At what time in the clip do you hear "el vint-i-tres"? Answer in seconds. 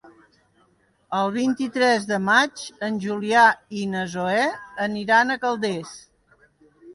1.17-2.07